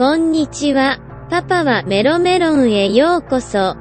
[0.00, 0.98] こんにちは。
[1.28, 3.76] パパはメロメロンへようこそ。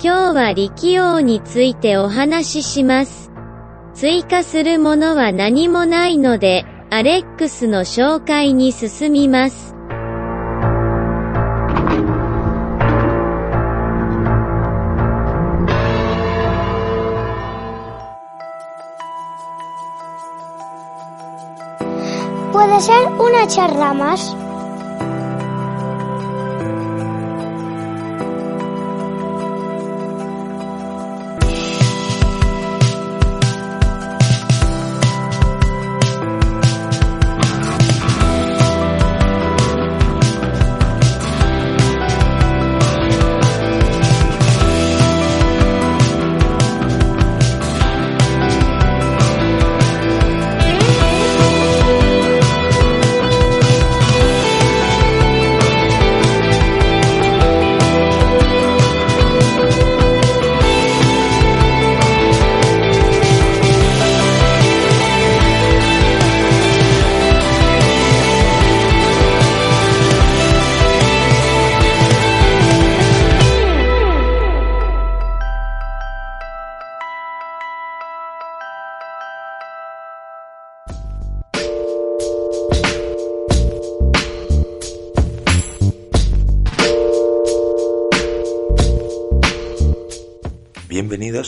[0.00, 3.32] 今日は力王についてお話しします。
[3.92, 9.74] 追加するものは何もないので、アレックスの紹介に進みます。
[22.52, 24.43] ¿Puede ser una charla más?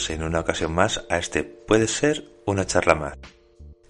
[0.08, 3.18] En una ocasión más a este Puede ser una charla más.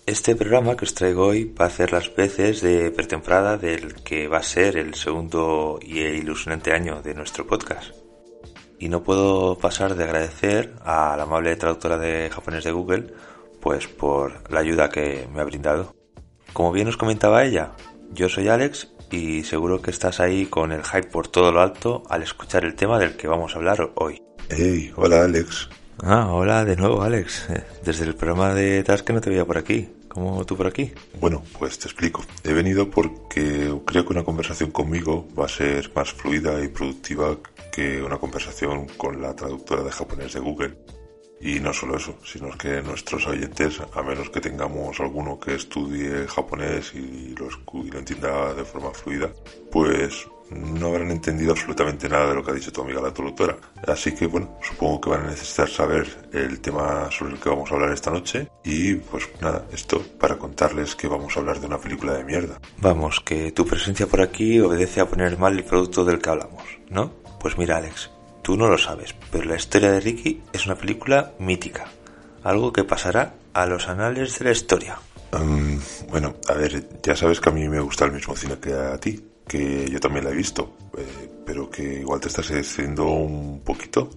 [0.07, 4.29] Este programa que os traigo hoy va a hacer las veces de pretemporada del que
[4.29, 7.95] va a ser el segundo y ilusionante año de nuestro podcast.
[8.79, 13.13] Y no puedo pasar de agradecer a la amable traductora de japonés de Google
[13.61, 15.95] pues por la ayuda que me ha brindado.
[16.53, 17.73] Como bien os comentaba ella,
[18.13, 22.05] yo soy Alex y seguro que estás ahí con el hype por todo lo alto
[22.09, 24.23] al escuchar el tema del que vamos a hablar hoy.
[24.49, 25.69] Hey, hola Alex.
[26.03, 27.49] Ah, hola de nuevo Alex.
[27.51, 29.89] Eh, Desde el programa de Task no te veía por aquí.
[30.09, 30.93] ¿Cómo tú por aquí?
[31.21, 32.25] Bueno, pues te explico.
[32.43, 37.37] He venido porque creo que una conversación conmigo va a ser más fluida y productiva
[37.71, 40.79] que una conversación con la traductora de japonés de Google.
[41.41, 46.27] Y no solo eso, sino que nuestros oyentes, a menos que tengamos alguno que estudie
[46.27, 47.49] japonés y lo,
[47.85, 49.31] y lo entienda de forma fluida,
[49.71, 53.57] pues no habrán entendido absolutamente nada de lo que ha dicho tu amiga la traductora.
[53.87, 57.71] Así que bueno, supongo que van a necesitar saber el tema sobre el que vamos
[57.71, 58.49] a hablar esta noche.
[58.65, 62.61] Y pues nada, esto para contarles que vamos a hablar de una película de mierda.
[62.79, 66.65] Vamos, que tu presencia por aquí obedece a poner mal el producto del que hablamos,
[66.91, 67.13] ¿no?
[67.41, 68.11] Pues mira Alex,
[68.47, 71.89] Tú no lo sabes, pero la historia de Ricky es una película mítica,
[72.45, 75.01] algo que pasará a los anales de la historia.
[75.33, 78.73] Em, bueno, a ver, ya sabes que a mí me gusta el mismo cine que
[78.73, 83.07] a ti, que yo también la he visto, eh, pero que igual te estás haciendo
[83.07, 84.11] un poquito.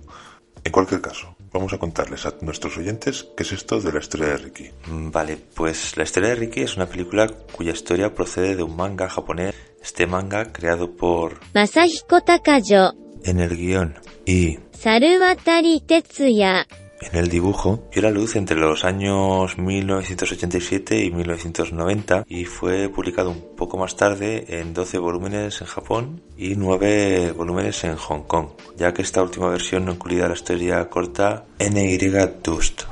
[0.64, 4.28] En cualquier caso, vamos a contarles a nuestros oyentes qué es esto de la historia
[4.28, 4.70] de Ricky.
[4.92, 8.76] Mm, vale, pues la historia de Ricky es una película cuya historia procede de un
[8.76, 9.56] manga japonés.
[9.82, 12.94] Este manga creado por Masahiko Takayo.
[13.24, 13.96] En el guion
[14.30, 16.68] y Saruvatari Tetsuya.
[17.02, 23.32] En el dibujo vio la luz entre los años 1987 y 1990 y fue publicado
[23.32, 28.50] un poco más tarde en 12 volúmenes en Japón y 9 volúmenes en Hong Kong,
[28.78, 31.98] ya que esta última versión no incluía la historia corta NY
[32.44, 32.84] Dust.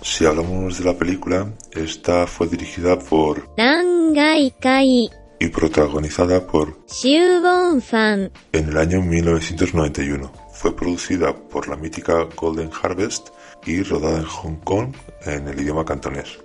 [0.00, 8.30] Si hablamos de la película, esta fue dirigida por Rangai Kai y protagonizada por Fan
[8.52, 10.47] en el año 1991.
[10.58, 13.28] Fue producida por la mítica Golden Harvest
[13.64, 14.92] y rodada en Hong Kong
[15.24, 16.40] en el idioma cantonés.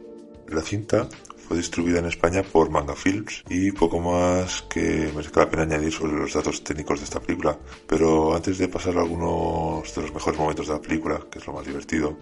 [0.50, 1.10] La cinta
[1.48, 5.92] fue distribuida en España por Manga Films y poco más que merezca la pena añadir
[5.92, 7.58] sobre los datos técnicos de esta película.
[7.88, 11.48] Pero antes de pasar a algunos de los mejores momentos de la película, que es
[11.48, 12.20] lo más divertido,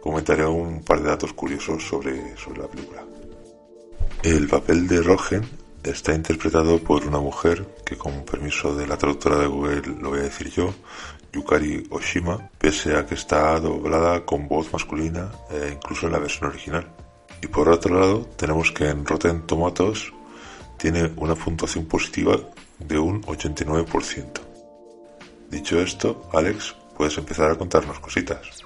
[0.00, 3.04] comentaré un par de datos curiosos sobre, sobre la película.
[4.22, 5.42] El papel de Rogen
[5.82, 10.20] está interpretado por una mujer que con permiso de la traductora de Google lo voy
[10.20, 10.74] a decir yo,
[11.32, 16.50] Yukari Oshima, pese a que está doblada con voz masculina e incluso en la versión
[16.50, 16.86] original.
[17.42, 20.12] Y por otro lado, tenemos que en Rotten Tomatoes
[20.76, 22.38] tiene una puntuación positiva
[22.78, 24.40] de un 89%.
[25.50, 28.64] Dicho esto, Alex, puedes empezar a contarnos cositas.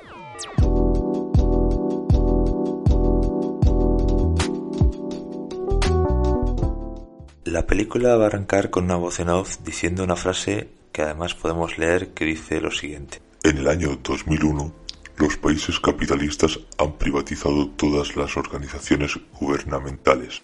[7.45, 11.35] La película va a arrancar con una voz en off diciendo una frase que además
[11.35, 13.21] podemos leer que dice lo siguiente.
[13.43, 14.73] En el año 2001,
[15.17, 20.43] los países capitalistas han privatizado todas las organizaciones gubernamentales.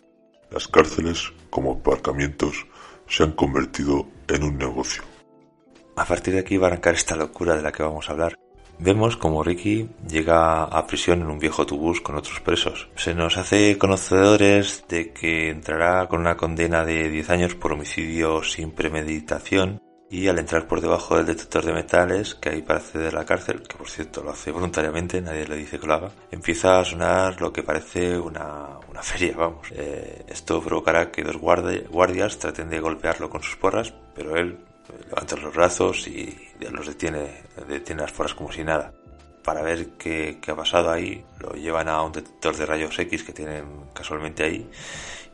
[0.50, 2.66] Las cárceles, como aparcamientos,
[3.06, 5.02] se han convertido en un negocio.
[5.96, 8.38] A partir de aquí va a arrancar esta locura de la que vamos a hablar.
[8.80, 12.88] Vemos como Ricky llega a prisión en un viejo autobús con otros presos.
[12.94, 18.44] Se nos hace conocedores de que entrará con una condena de 10 años por homicidio
[18.44, 19.80] sin premeditación
[20.10, 23.26] y al entrar por debajo del detector de metales que hay para acceder a la
[23.26, 26.84] cárcel, que por cierto lo hace voluntariamente, nadie le dice que lo haga, empieza a
[26.84, 29.68] sonar lo que parece una, una feria, vamos.
[29.72, 34.58] Eh, esto provocará que dos guardias traten de golpearlo con sus porras, pero él
[35.08, 36.34] levanta los brazos y
[36.70, 38.92] los detiene, detiene las porras como si nada.
[39.44, 43.22] Para ver qué, qué ha pasado ahí, lo llevan a un detector de rayos X
[43.24, 43.64] que tienen
[43.94, 44.68] casualmente ahí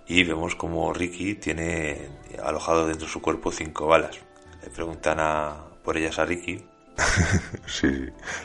[0.06, 2.08] y vemos como Ricky tiene
[2.42, 4.18] alojado dentro de su cuerpo cinco balas.
[4.64, 6.64] Le preguntan a, por ellas a Ricky.
[7.66, 7.88] sí,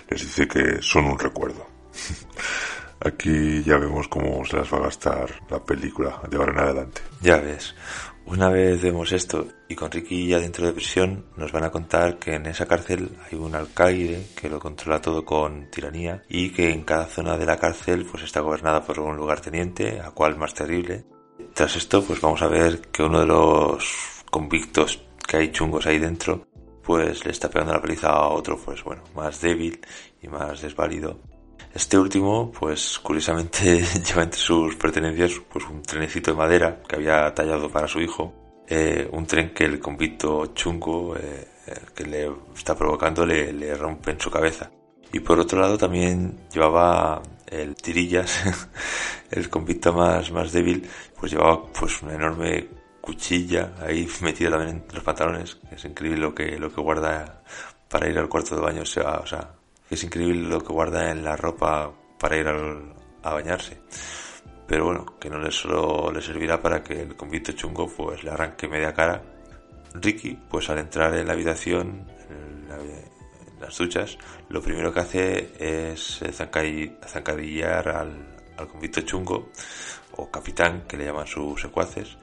[0.10, 1.66] les dice que son un recuerdo.
[3.00, 7.02] Aquí ya vemos cómo se las va a gastar la película de ahora en adelante.
[7.22, 7.74] Ya ves,
[8.26, 12.20] una vez vemos esto y con Ricky ya dentro de prisión nos van a contar
[12.20, 16.72] que en esa cárcel hay un alcaide que lo controla todo con tiranía y que
[16.72, 20.54] en cada zona de la cárcel pues está gobernada por un lugarteniente, a cual más
[20.54, 21.06] terrible.
[21.54, 26.00] Tras esto pues vamos a ver que uno de los convictos que hay chungos ahí
[26.00, 26.48] dentro
[26.84, 29.80] pues le está pegando la paliza a otro pues bueno más débil
[30.22, 31.20] y más desválido
[31.74, 37.32] este último, pues curiosamente lleva entre sus pertenencias pues un trenecito de madera que había
[37.34, 38.34] tallado para su hijo,
[38.68, 41.48] eh, un tren que el convicto chungo eh,
[41.94, 44.72] que le está provocando le, le rompe en su cabeza.
[45.14, 48.44] Y por otro lado también llevaba el tirillas,
[49.32, 50.88] el convicto más, más débil,
[51.20, 52.68] pues llevaba pues una enorme
[53.10, 55.58] cuchilla ahí metida también en los pantalones.
[55.72, 57.42] Es increíble lo que, lo que guarda
[57.90, 58.84] para ir al cuarto de baño.
[58.84, 59.50] O sea, o sea
[59.90, 63.82] es increíble lo que guarda en la ropa para ir a bañarse.
[64.68, 68.30] Pero bueno, que no le solo le servirá para que el convicto chungo pues le
[68.30, 69.24] arranque media cara.
[69.96, 72.70] Ricky, pues al entrar en la habitación, en,
[73.60, 74.18] las duchas,
[74.48, 79.50] lo primero que hace es zancadillar al, al convicto chungo,
[80.16, 82.18] o capitán, que le llaman sus secuaces,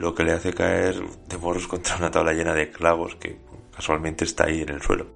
[0.00, 0.98] lo que le hace caer
[1.28, 3.38] de morros contra una tabla llena de clavos que
[3.74, 5.06] casualmente está ahí en el suelo.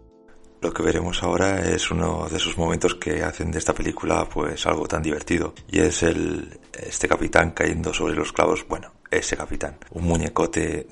[0.60, 4.66] Lo que veremos ahora es uno de esos momentos que hacen de esta película pues
[4.66, 9.78] algo tan divertido y es el este capitán cayendo sobre los clavos, bueno, ese capitán,
[9.92, 10.86] un muñecote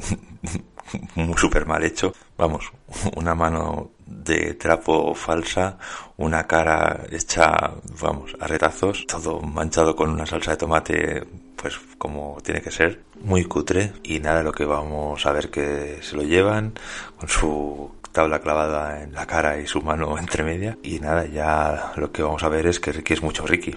[1.37, 2.73] súper mal hecho, vamos,
[3.17, 5.79] una mano de trapo falsa,
[6.17, 11.25] una cara hecha, vamos, a retazos, todo manchado con una salsa de tomate,
[11.62, 16.00] pues como tiene que ser, muy cutre y nada, lo que vamos a ver que
[16.03, 16.73] se lo llevan
[17.17, 20.76] con su tabla clavada en la cara y su mano entre media.
[20.82, 23.76] Y nada, ya lo que vamos a ver es que Ricky es mucho Ricky.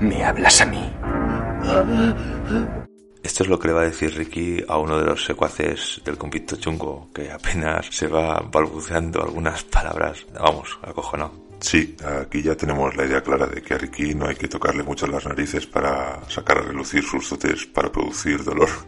[0.00, 0.90] ¿Me hablas a mí?
[3.22, 6.16] Esto es lo que le va a decir Ricky a uno de los secuaces del
[6.16, 10.26] convicto chungo, que apenas se va balbuceando algunas palabras.
[10.32, 11.45] Vamos, acojonado.
[11.58, 14.82] Sí, aquí ya tenemos la idea clara de que a Ricky no hay que tocarle
[14.82, 18.68] mucho las narices para sacar a relucir sus dotes para producir dolor.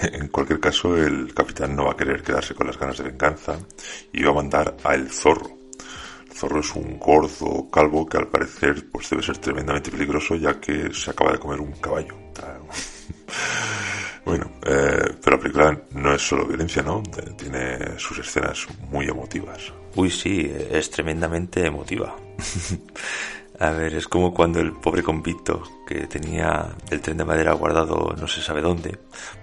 [0.00, 3.58] En cualquier caso, el capitán no va a querer quedarse con las ganas de venganza
[4.10, 5.58] y va a mandar a el zorro.
[6.28, 10.58] El zorro es un gordo calvo que al parecer pues debe ser tremendamente peligroso ya
[10.58, 12.16] que se acaba de comer un caballo.
[14.24, 15.11] Bueno, eh,
[15.42, 17.02] película no es solo violencia, ¿no?
[17.36, 19.72] Tiene sus escenas muy emotivas.
[19.96, 22.16] Uy, sí, es tremendamente emotiva.
[23.58, 28.14] A ver, es como cuando el pobre convicto que tenía el tren de madera guardado
[28.18, 28.98] no se sabe dónde,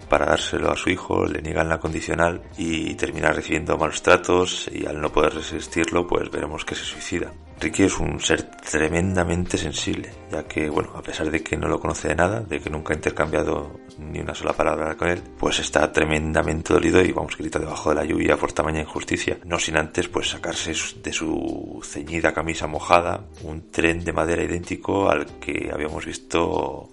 [0.09, 4.85] para dárselo a su hijo, le niegan la condicional y termina recibiendo malos tratos y
[4.85, 7.31] al no poder resistirlo, pues veremos que se suicida.
[7.59, 11.79] Ricky es un ser tremendamente sensible, ya que, bueno, a pesar de que no lo
[11.79, 15.59] conoce de nada, de que nunca ha intercambiado ni una sola palabra con él, pues
[15.59, 19.75] está tremendamente dolido y vamos, grita debajo de la lluvia por tamaña injusticia, no sin
[19.75, 20.73] antes pues sacarse
[21.03, 26.89] de su ceñida camisa mojada un tren de madera idéntico al que habíamos visto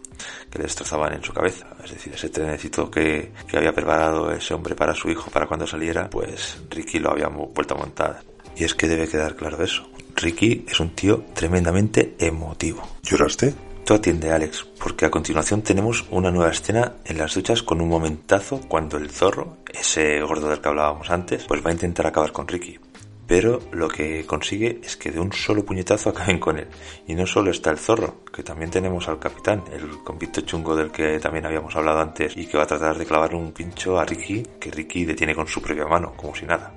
[0.50, 1.66] que le destrozaban en su cabeza.
[1.84, 5.66] Es decir, ese trenecito que, que había preparado ese hombre para su hijo para cuando
[5.66, 8.22] saliera, pues Ricky lo había vuelto a montar
[8.56, 9.88] Y es que debe quedar claro eso.
[10.14, 12.82] Ricky es un tío tremendamente emotivo.
[13.02, 13.54] ¿Lloraste?
[13.86, 17.88] Tú atiende, Alex, porque a continuación tenemos una nueva escena en las duchas con un
[17.88, 22.32] momentazo cuando el zorro, ese gordo del que hablábamos antes, pues va a intentar acabar
[22.32, 22.80] con Ricky.
[23.26, 26.68] Pero lo que consigue es que de un solo puñetazo acaben con él.
[27.06, 30.90] Y no solo está el zorro, que también tenemos al capitán, el convicto chungo del
[30.90, 34.04] que también habíamos hablado antes y que va a tratar de clavar un pincho a
[34.04, 36.72] Ricky, que Ricky detiene con su propia mano, como si nada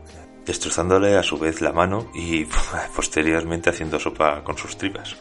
[0.49, 2.43] destrozándole a su vez la mano y
[2.95, 5.15] posteriormente haciendo sopa con sus tripas.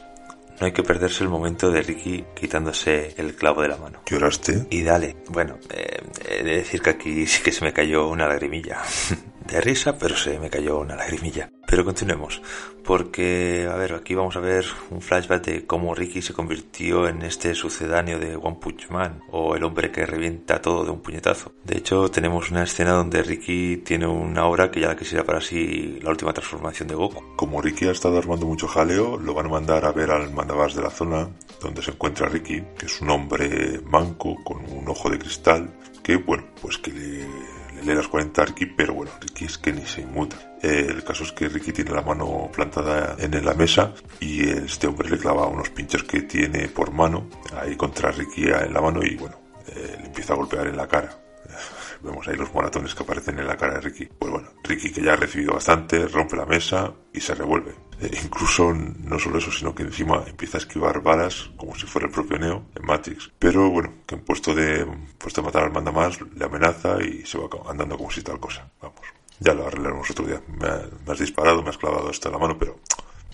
[0.58, 4.00] No hay que perderse el momento de Ricky quitándose el clavo de la mano.
[4.06, 4.66] ¿Lloraste?
[4.70, 8.26] Y dale, bueno, eh, he de decir que aquí sí que se me cayó una
[8.26, 8.82] lagrimilla.
[9.48, 11.50] de risa, pero se me cayó una lagrimilla.
[11.66, 12.40] Pero continuemos,
[12.84, 17.22] porque, a ver, aquí vamos a ver un flashback de cómo Ricky se convirtió en
[17.22, 21.52] este sucedáneo de One Punch Man, o el hombre que revienta todo de un puñetazo.
[21.64, 25.40] De hecho, tenemos una escena donde Ricky tiene una obra que ya la quisiera para
[25.40, 27.36] sí la última transformación de Goku.
[27.36, 30.74] Como Ricky ha estado armando mucho jaleo, lo van a mandar a ver al mandabás
[30.74, 31.28] de la zona
[31.60, 35.70] donde se encuentra Ricky, que es un hombre manco con un ojo de cristal,
[36.02, 39.72] que, bueno, pues que le lee las 40 a Ricky, pero bueno, Ricky es que
[39.72, 40.36] ni se inmuta.
[40.62, 44.86] Eh, el caso es que Ricky tiene la mano plantada en la mesa y este
[44.86, 49.02] hombre le clava unos pinchos que tiene por mano ahí contra Ricky en la mano
[49.02, 49.36] y bueno,
[49.68, 51.10] eh, le empieza a golpear en la cara.
[52.02, 54.06] Vemos ahí los moratones que aparecen en la cara de Ricky.
[54.18, 57.87] Pues bueno, Ricky que ya ha recibido bastante, rompe la mesa y se revuelve.
[58.00, 62.06] Eh, incluso no solo eso, sino que encima empieza a esquivar balas como si fuera
[62.06, 63.30] el propio Neo en Matrix.
[63.38, 64.86] Pero bueno, que en puesto de,
[65.18, 68.68] puesto matar al manda más, le amenaza y se va andando como si tal cosa.
[68.80, 69.00] Vamos.
[69.40, 70.40] Ya lo arreglaremos otro día.
[70.48, 72.78] Me, has disparado, me has clavado en la mano, pero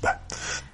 [0.03, 0.21] bah,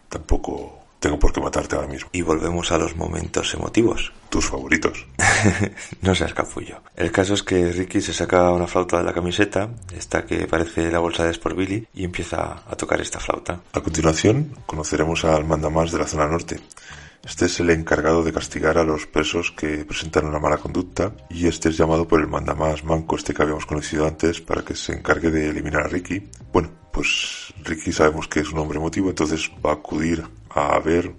[0.08, 2.10] tampoco tengo por qué matarte ahora mismo.
[2.12, 4.12] Y volvemos a los momentos emotivos.
[4.28, 5.06] Tus favoritos.
[6.02, 6.82] no seas capullo.
[6.94, 10.90] El caso es que Ricky se saca una flauta de la camiseta, esta que parece
[10.90, 13.60] la bolsa de Sport Billy, y empieza a tocar esta flauta.
[13.72, 16.60] A continuación, conoceremos al mandamás de la zona norte.
[17.24, 21.48] Este es el encargado de castigar a los presos que presentan una mala conducta y
[21.48, 24.94] este es llamado por el mandamás manco este que habíamos conocido antes para que se
[24.94, 26.30] encargue de eliminar a Ricky.
[26.50, 31.14] Bueno, pues Ricky sabemos que es un hombre emotivo, entonces va a acudir a ver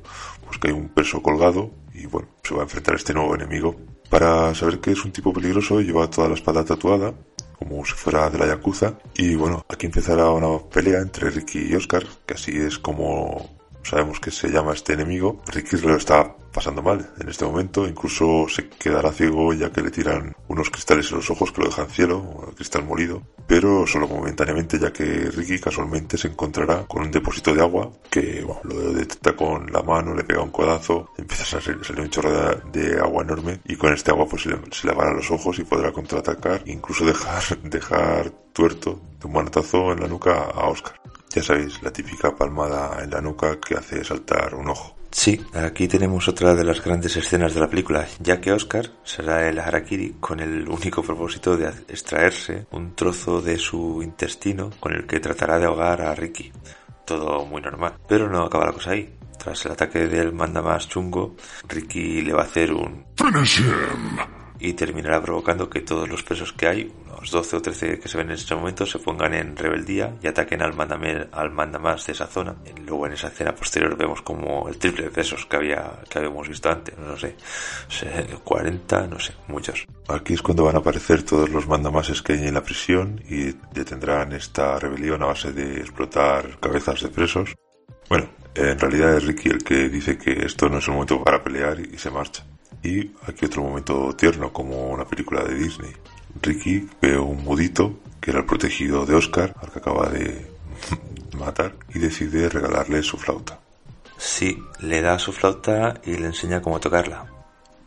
[0.45, 3.35] pues que hay un preso colgado y bueno, se va a enfrentar a este nuevo
[3.35, 3.75] enemigo.
[4.09, 7.13] Para saber que es un tipo peligroso lleva toda la espalda tatuada
[7.57, 11.75] como si fuera de la Yakuza y bueno, aquí empezará una pelea entre Ricky y
[11.75, 15.41] Oscar, que así es como sabemos que se llama este enemigo.
[15.47, 19.89] Ricky lo está pasando mal en este momento, incluso se quedará ciego ya que le
[19.89, 24.77] tiran unos cristales en los ojos que lo dejan cielo, cristal molido, pero solo momentáneamente
[24.77, 29.35] ya que Ricky casualmente se encontrará con un depósito de agua que bueno, lo detecta
[29.35, 32.31] con la mano, le pega un codazo, empieza a salir, un chorro
[32.71, 35.57] de, agua enorme y con este agua pues se le, se le van los ojos
[35.59, 40.99] y podrá contraatacar, incluso dejar, dejar tuerto de un manotazo en la nuca a Oscar.
[41.33, 44.95] Ya sabéis, la típica palmada en la nuca que hace saltar un ojo.
[45.11, 49.47] Sí, aquí tenemos otra de las grandes escenas de la película, ya que Oscar será
[49.47, 55.05] el harakiri con el único propósito de extraerse un trozo de su intestino con el
[55.05, 56.51] que tratará de ahogar a Ricky.
[57.05, 59.17] Todo muy normal, pero no acaba la cosa ahí.
[59.37, 61.35] Tras el ataque del manda más chungo,
[61.67, 63.05] Ricky le va a hacer un...
[63.17, 63.63] Finish
[64.61, 68.17] y terminará provocando que todos los presos que hay, unos 12 o 13 que se
[68.17, 72.13] ven en este momento, se pongan en rebeldía y ataquen al mandamás al mandamás de
[72.13, 72.55] esa zona.
[72.85, 76.47] Luego en esa escena posterior vemos como el triple de presos que había que habíamos
[76.47, 77.35] visto antes, no sé,
[78.43, 79.85] 40, no sé, muchos.
[80.07, 83.53] Aquí es cuando van a aparecer todos los mandamases que hay en la prisión y
[83.73, 87.55] detendrán esta rebelión a base de explotar cabezas de presos.
[88.09, 91.43] Bueno, en realidad es Ricky el que dice que esto no es el momento para
[91.43, 92.43] pelear y se marcha.
[92.83, 95.91] Y aquí otro momento tierno, como una película de Disney.
[96.41, 100.47] Ricky ve un mudito, que era el protegido de Oscar, al que acaba de
[101.37, 103.59] matar, y decide regalarle su flauta.
[104.17, 107.25] Sí, le da su flauta y le enseña cómo tocarla.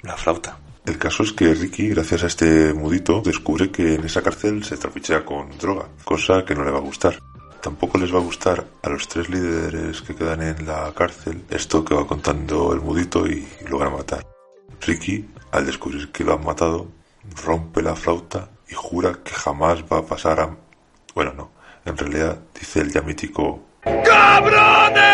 [0.02, 0.58] La flauta.
[0.84, 4.76] El caso es que Ricky, gracias a este mudito, descubre que en esa cárcel se
[4.76, 7.18] trapichea con droga, cosa que no le va a gustar.
[7.62, 11.82] Tampoco les va a gustar a los tres líderes que quedan en la cárcel esto
[11.82, 14.33] que va contando el mudito y lo van a matar.
[14.80, 16.88] Ricky, al descubrir que lo han matado,
[17.44, 20.56] rompe la flauta y jura que jamás va a pasar a...
[21.14, 21.50] Bueno, no.
[21.84, 23.62] En realidad dice el ya mítico...
[23.82, 25.04] ¡Cabrones!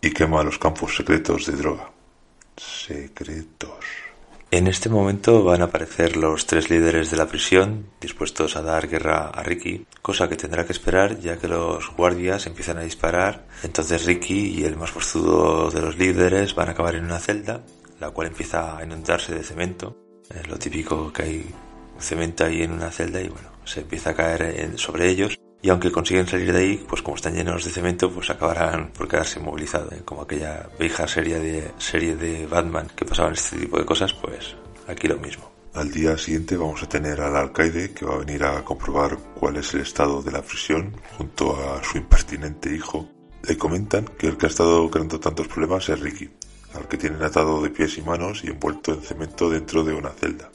[0.00, 1.90] Y quema los campos secretos de droga.
[2.56, 4.07] Secretos.
[4.50, 8.88] En este momento van a aparecer los tres líderes de la prisión dispuestos a dar
[8.88, 13.46] guerra a Ricky, cosa que tendrá que esperar ya que los guardias empiezan a disparar.
[13.62, 17.62] Entonces Ricky y el más forzudo de los líderes van a acabar en una celda,
[18.00, 19.98] la cual empieza a inundarse de cemento.
[20.34, 21.54] Es lo típico que hay
[21.98, 25.90] cemento ahí en una celda y bueno, se empieza a caer sobre ellos y aunque
[25.90, 29.92] consiguen salir de ahí, pues como están llenos de cemento, pues acabarán por quedarse inmovilizados,
[29.92, 30.02] ¿eh?
[30.04, 34.54] como aquella vieja serie de, serie de Batman que pasaban este tipo de cosas, pues
[34.86, 35.50] aquí lo mismo.
[35.74, 39.56] Al día siguiente vamos a tener al alcaide que va a venir a comprobar cuál
[39.56, 43.08] es el estado de la prisión junto a su impertinente hijo.
[43.46, 46.30] Le comentan que el que ha estado creando tantos problemas es Ricky,
[46.74, 50.10] al que tienen atado de pies y manos y envuelto en cemento dentro de una
[50.10, 50.50] celda.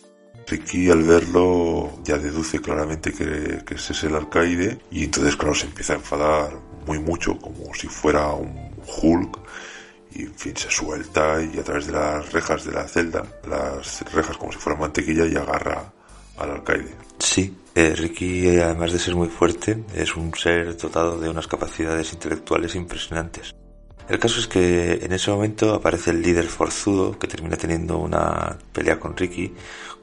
[0.48, 5.66] Ricky al verlo ya deduce claramente que, ese es el alcaide y entonces claro se
[5.66, 6.52] empieza a enfadar
[6.86, 8.72] muy mucho como si fuera un
[9.02, 9.40] Hulk
[10.16, 14.02] y en fin se suelta y a través de las rejas de la celda, las
[14.14, 15.92] rejas como si fueran mantequilla y agarra
[16.38, 16.96] al alcaide.
[17.20, 22.14] Sí, eh, Ricky además de ser muy fuerte es un ser dotado de unas capacidades
[22.14, 23.56] intelectuales impresionantes.
[24.10, 28.58] El caso es que en ese momento aparece el líder forzudo que termina teniendo una
[28.74, 29.54] pelea con Ricky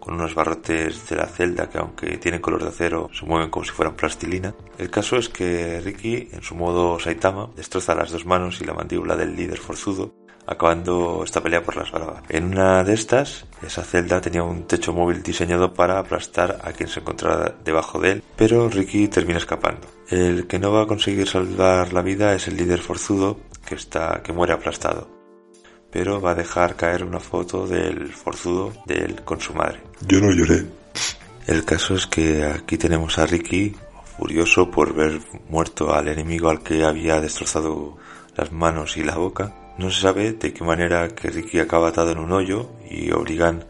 [0.00, 3.64] con unos barrotes de la celda que aunque tienen color de acero se mueven como
[3.64, 4.54] si fueran plastilina.
[4.78, 8.74] El caso es que Ricky en su modo Saitama destroza las dos manos y la
[8.74, 10.14] mandíbula del líder forzudo
[10.46, 12.22] acabando esta pelea por las bravas.
[12.28, 16.88] En una de estas, esa celda tenía un techo móvil diseñado para aplastar a quien
[16.88, 19.86] se encontraba debajo de él, pero Ricky termina escapando.
[20.08, 24.22] El que no va a conseguir salvar la vida es el líder forzudo que está
[24.24, 25.19] que muere aplastado.
[25.90, 29.80] Pero va a dejar caer una foto del forzudo de él con su madre.
[30.06, 30.66] Yo no lloré.
[31.46, 33.74] El caso es que aquí tenemos a Ricky
[34.16, 37.96] furioso por ver muerto al enemigo al que había destrozado
[38.36, 42.12] las manos y la boca no se sabe de qué manera que Ricky acaba atado
[42.12, 43.64] en un hoyo y obligan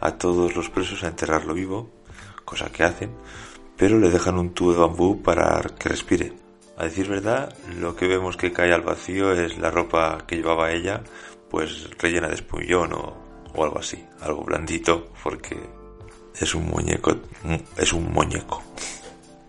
[0.00, 1.88] a todos los presos a enterrarlo vivo,
[2.44, 3.12] cosa que hacen,
[3.76, 6.32] pero le dejan un tubo de bambú para que respire.
[6.76, 10.72] A decir verdad, lo que vemos que cae al vacío es la ropa que llevaba
[10.72, 11.02] ella,
[11.52, 13.14] pues rellena de espumillón o,
[13.54, 15.56] o algo así, algo blandito, porque
[16.40, 17.14] es un muñeco,
[17.76, 18.62] es un muñeco.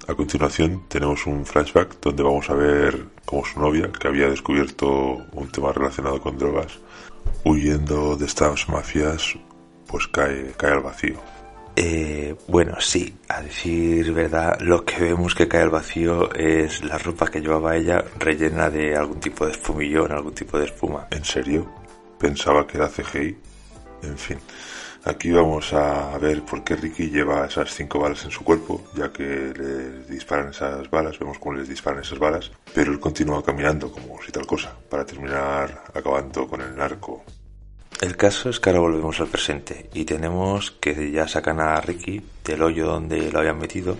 [0.06, 4.90] A continuación tenemos un flashback donde vamos a ver cómo su novia, que había descubierto
[5.32, 6.78] un tema relacionado con drogas,
[7.46, 9.36] huyendo de estas mafias,
[9.88, 11.16] pues cae, cae al vacío.
[11.78, 16.98] Eh, bueno, sí, a decir verdad, lo que vemos que cae al vacío es la
[16.98, 21.08] ropa que llevaba ella rellena de algún tipo de espumillón, algún tipo de espuma.
[21.10, 21.83] ¿En serio?
[22.24, 23.36] Pensaba que era CGI.
[24.04, 24.40] En fin.
[25.04, 29.12] Aquí vamos a ver por qué Ricky lleva esas cinco balas en su cuerpo, ya
[29.12, 33.92] que le disparan esas balas, vemos cómo les disparan esas balas, pero él continúa caminando
[33.92, 37.26] como si tal cosa, para terminar acabando con el narco.
[38.00, 42.22] El caso es que ahora volvemos al presente y tenemos que ya sacan a Ricky
[42.46, 43.98] del hoyo donde lo habían metido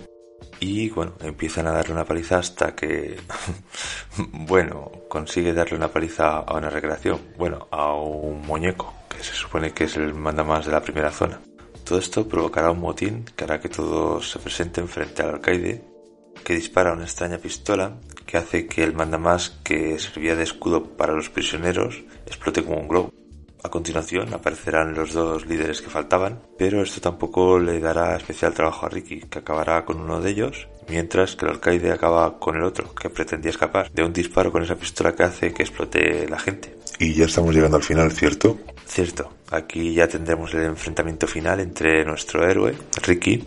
[0.60, 3.16] y bueno, empiezan a darle una paliza hasta que,
[4.16, 8.92] bueno, consigue darle una paliza a una recreación, bueno, a un muñeco
[9.24, 11.40] se supone que es el mandamás de la primera zona.
[11.84, 15.82] Todo esto provocará un motín que hará que todos se presenten frente al alcaide,
[16.44, 21.14] que dispara una extraña pistola que hace que el mandamás que servía de escudo para
[21.14, 23.12] los prisioneros explote como un globo.
[23.64, 28.84] A continuación aparecerán los dos líderes que faltaban, pero esto tampoco le dará especial trabajo
[28.84, 32.62] a Ricky, que acabará con uno de ellos, mientras que el alcaide acaba con el
[32.62, 36.38] otro, que pretendía escapar de un disparo con esa pistola que hace que explote la
[36.38, 36.76] gente.
[36.98, 38.58] Y ya estamos llegando al final, ¿cierto?
[38.86, 43.46] Cierto, aquí ya tendremos el enfrentamiento final entre nuestro héroe, Ricky,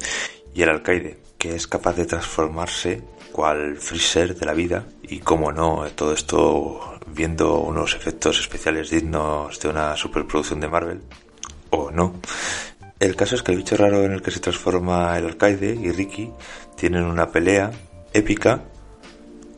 [0.56, 3.04] y el alcaide, que es capaz de transformarse
[3.38, 9.60] cual freezer de la vida y como no, todo esto viendo unos efectos especiales dignos
[9.60, 11.02] de una superproducción de Marvel,
[11.70, 12.16] o no.
[13.00, 15.92] El caso es que el bicho raro en el que se transforma el alcaide y
[15.92, 16.32] Ricky
[16.76, 17.70] tienen una pelea
[18.12, 18.64] épica,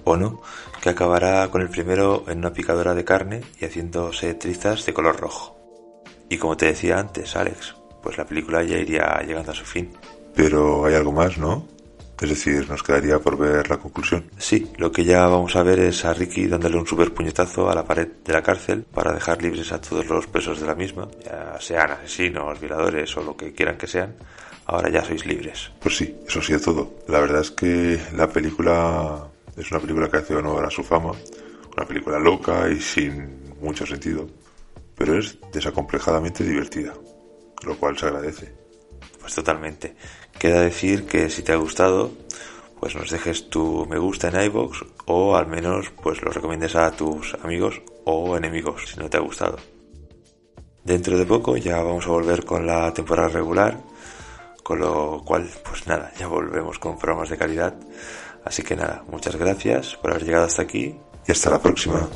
[0.04, 0.42] o no,
[0.82, 5.22] que acabará con el primero en una picadora de carne y haciéndose trizas de color
[5.22, 5.56] rojo.
[6.28, 9.94] Y como te decía antes, Alex, pues la película ya iría llegando a su fin.
[10.36, 11.79] Pero hay algo más, ¿no?
[12.22, 14.26] Es decir, nos quedaría por ver la conclusión.
[14.38, 17.76] Sí, lo que ya vamos a ver es a Ricky dándole un super puñetazo a
[17.76, 21.08] la pared de la cárcel para dejar libres a todos los presos de la misma,
[21.24, 24.16] ya sean asesinos, violadores o lo que quieran que sean.
[24.66, 25.72] Ahora ya sois libres.
[25.80, 27.00] Pues sí, eso sí es todo.
[27.08, 31.14] La verdad es que la película es una película que hace honor a su fama,
[31.76, 34.28] una película loca y sin mucho sentido,
[34.96, 36.94] pero es desacomplejadamente divertida,
[37.64, 38.59] lo cual se agradece.
[39.20, 39.96] Pues totalmente.
[40.38, 42.12] Queda decir que si te ha gustado,
[42.80, 46.92] pues nos dejes tu me gusta en iBox o al menos pues lo recomiendes a
[46.92, 49.58] tus amigos o enemigos si no te ha gustado.
[50.84, 53.78] Dentro de poco ya vamos a volver con la temporada regular,
[54.64, 57.76] con lo cual pues nada, ya volvemos con programas de calidad.
[58.46, 60.96] Así que nada, muchas gracias por haber llegado hasta aquí
[61.28, 62.10] y hasta la próxima.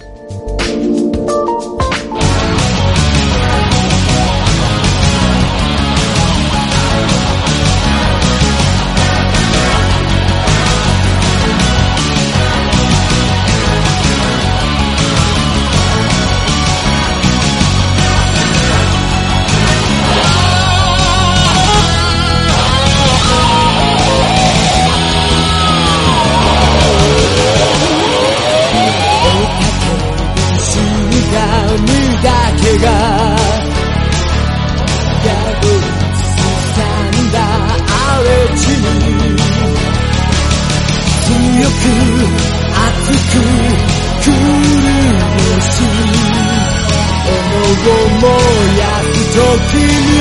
[49.33, 50.13] 時に。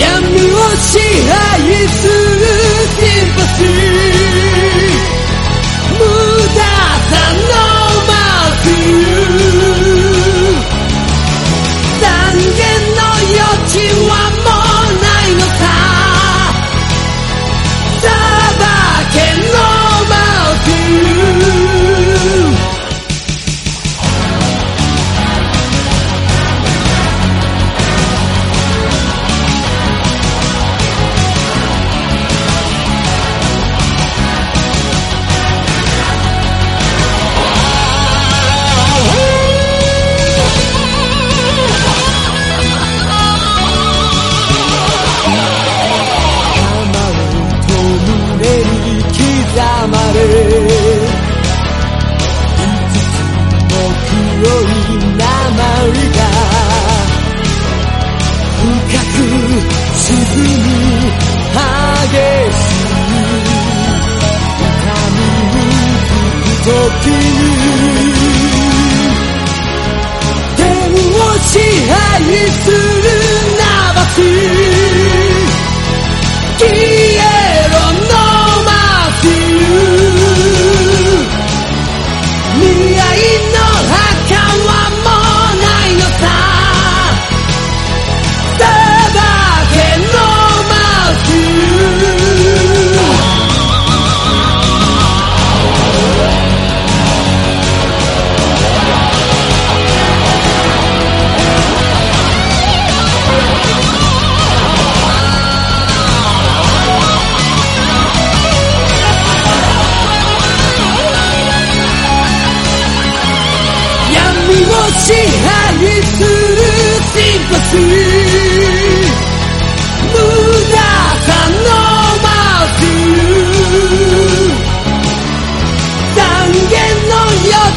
[0.00, 0.04] 闇
[0.52, 2.44] を支配する
[2.90, 4.15] シンパシー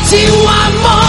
[0.04, 1.09] 今晚梦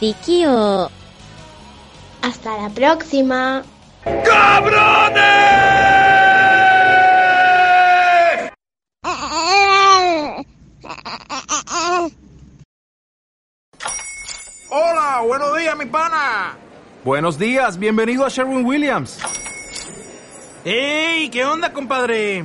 [0.00, 0.90] 力王
[2.22, 3.62] Hasta la próxima.
[14.70, 16.56] Hola, buenos días, mi pana.
[17.04, 19.18] Buenos días, bienvenido a Sherwin Williams.
[20.64, 21.30] ¡Ey!
[21.30, 22.44] ¿Qué onda, compadre?